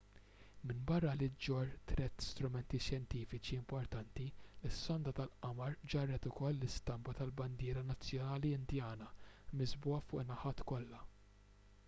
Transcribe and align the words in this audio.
minbarra 0.69 1.09
li 1.17 1.25
ġġorr 1.47 1.73
tliet 1.89 2.23
strumenti 2.27 2.77
xjentifiċi 2.85 3.57
importanti 3.59 4.23
is-sonda 4.69 5.13
tal-qamar 5.19 5.75
ġarret 5.95 6.25
ukoll 6.31 6.57
l-istampa 6.61 7.15
tal-bandiera 7.21 7.83
nazzjonali 7.91 8.55
indjana 8.61 9.11
miżbugħa 9.61 10.01
fuq 10.07 10.25
in-naħat 10.25 10.65
kollha 10.73 11.03